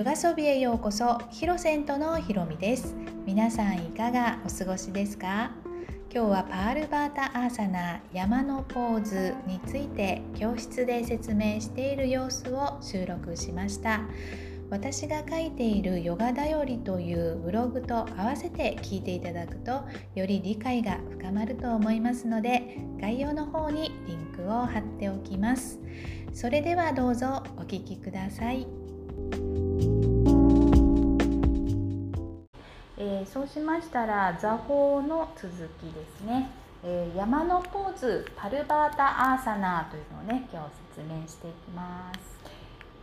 [0.00, 2.96] ヨガソビへようこそヒロセントのひろみです。
[3.26, 5.50] 皆さんいかがお過ごしですか？
[6.10, 14.00] 今日はパールバータアーサナ山のポーズについて教室で説明している様子を収録しました。
[14.70, 19.82] 私が書いているヨガだよりというブログと合わせて聞いていただくと
[20.14, 25.78] より理解が深まると思いますので概要の方にリンクを貼っておきます。
[26.32, 28.66] それではどうぞお聞きください。
[33.02, 36.50] えー、そうしましたら座法の続きですね、
[36.84, 42.20] えー、山のポーズパルバータアーサナーというのをね今日説明していきます、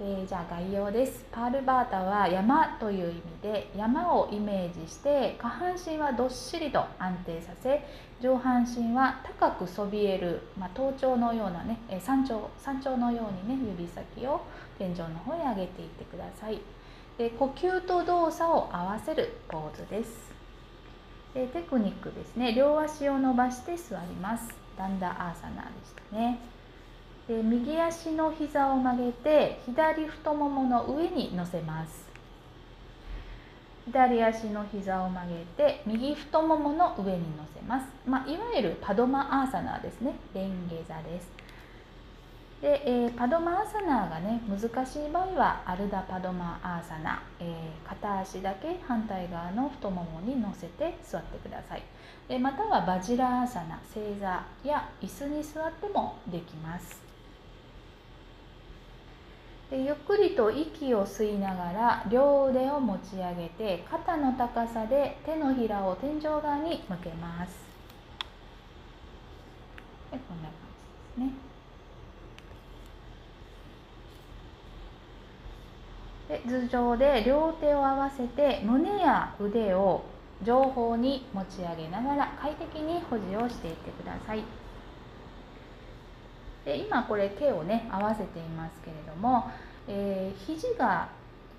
[0.00, 1.26] えー、じゃあ概要です。
[1.32, 7.84] パールバータは山という意味で山をイメージして下半身はどっしりと安定させ
[8.20, 14.40] 上半身は高くそびえる、まあ、頭頂のようなね山頂山頂のようにね指先を
[14.78, 16.60] 天井の方へ上げていってください。
[17.20, 20.10] で呼吸と動作を合わせるポーズです。
[21.34, 22.54] でテクニックですね。
[22.54, 24.48] 両足を伸ばして座ります。
[24.78, 26.38] ダンダアーサナーでしたね。
[27.28, 32.08] で右足の膝を曲げて左太ももの上に乗せます。
[33.84, 40.14] 左足の膝を曲げて右太ももの上に乗せます、まあ、いわゆるパドマアーサナーですね。
[40.32, 41.28] レンゲ座です。
[42.60, 51.82] で、えー、パドマアーサナーがね難しい場合はアルダパドマアーサナ、えー、片足だけ反対側の太ももに乗せて座ってください。
[52.28, 57.00] でまたはバジラアーサナ正座や椅子に座ってもできます。
[59.70, 67.54] でゆっくりと息を吸いながら両腕を持ち上げて肩の高さで手のひらを天井側に向けます。
[70.10, 70.52] でこんな感
[71.16, 71.49] じですね。
[76.38, 80.04] 頭上で両手を合わせて胸や腕を
[80.42, 84.44] 上方に持ち上げながら快適に保持をしていってください。
[86.64, 89.50] で今これ手をね合わせていますけれども、
[89.88, 91.08] えー、肘が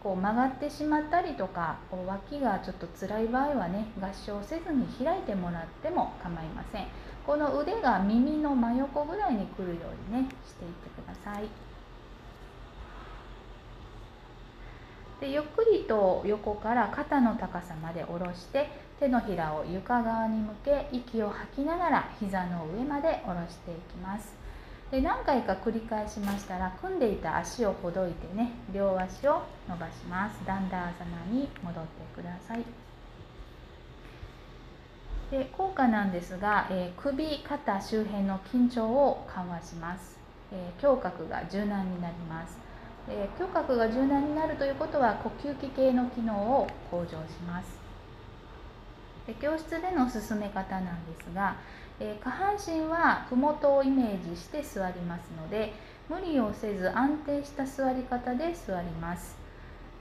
[0.02, 6.88] こう曲がってしまったりとか脇がちょっと辛い場合はね合掌せずに開いてもらっても構いません。
[7.26, 9.76] この腕が耳の真横ぐらいに来るよ
[10.12, 11.71] うにねしていってください。
[15.22, 18.68] でゆっくりと横から肩の高さまで下ろして
[19.00, 24.34] 手のひらを床側に向け息を吐きながら膝の上まで下ろしていきます。
[24.90, 30.40] で何回か繰り返しましたら組んでいた足をほどいてね両足を伸ばします。
[30.46, 32.66] ダンダーサナに戻ってください。
[35.30, 40.20] で効果なんですが、えー、首肩周辺の緊張を緩和します、
[40.52, 42.71] えー、胸郭が柔軟になります。
[43.10, 47.16] えー、胸郭が柔軟になるということは呼吸器系の機能を向上し
[47.48, 47.80] ます。
[49.28, 51.56] で教室での進め方なんですが、
[52.00, 55.74] えー、下半身は麓をイメージして座りますので
[56.10, 59.42] 無理をせず安定した座り方で座ります。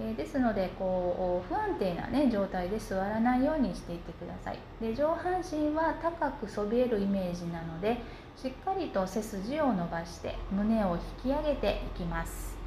[0.02, 4.58] えですのでこう不安定な、ね、状態で座らないようにしていってください。
[4.80, 7.98] で上半身は高くそびえるイメージなので
[8.36, 12.59] しっかりと背筋を伸ばして胸を引き上げていきます。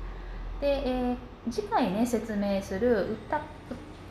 [0.62, 3.40] で、えー、次回ね説明するウッ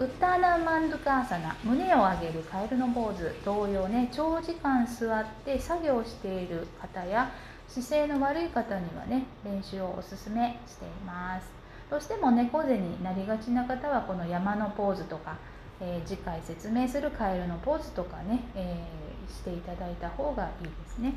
[0.00, 7.30] ウッターマンドカーサナ胸を上げるカエルのポーズ同様ね長時間座って作業している方や
[7.68, 11.46] 姿勢の悪い方にはね練習をおすすめしています。
[11.88, 15.36] どうしても猫背になりがちな方はこの山のポーズとか、
[15.78, 21.14] えー、次回説明するカエルのポーズとかね、えー、していただいた方がいいですね。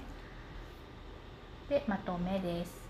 [1.69, 2.85] でまとめです。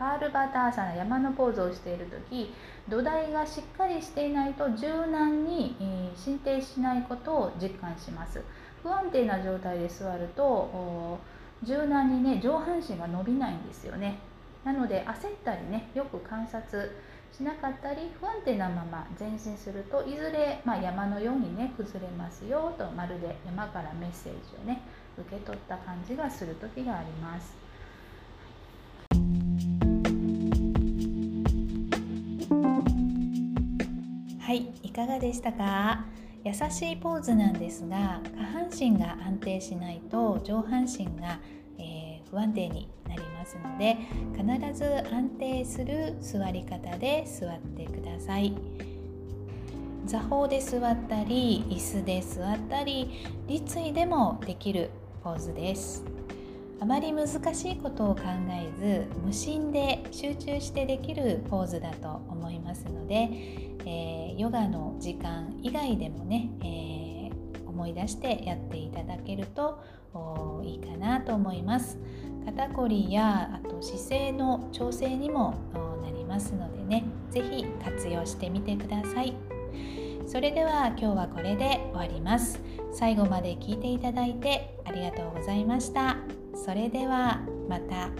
[0.00, 2.54] パールバターサナ山のポーズをしている時
[2.88, 5.76] 土台がしっかりしていないと柔軟に
[6.16, 8.40] 進呈しないことを実感します。
[8.82, 11.18] 不安定な状態で座ると
[11.62, 14.18] 柔軟にね上半身が伸びないんですよね。
[14.64, 16.90] なので焦ったりねよく観察
[17.30, 24.80] しなかったり不安定なまま前進するといずれ、まあ、山のようにね崩れますよとまるで山からメッセージをね
[25.18, 27.69] 受け取った感じがする時があります。
[34.50, 36.06] はいいかがでしたか？
[36.42, 41.38] 優しいポーズなんですが下半身が安定しないと上半身が、
[41.78, 43.96] えー、不安定になりますので
[44.36, 48.52] 必ず安定する座り方で座ってください。
[50.06, 54.90] 座法で座ったり椅子で座ったり立位でもできる
[55.22, 56.02] ポーズです。
[56.80, 63.28] あまり難しいことを考えず無心で集中してできるポーズだと思いますので、
[63.84, 69.82] えー、ヨガの時間以外でもね、えー、思い出してやっていただけると
[70.64, 71.98] いいかなと思います。
[72.46, 75.54] 肩こりやあと姿勢の調整にも
[76.02, 79.49] なりますのでね是非活用してみてください。
[80.30, 82.60] それでは今日はこれで終わります。
[82.92, 86.18] 最後まで聞いていただいてありがとうございました。
[86.54, 88.10] それではまた。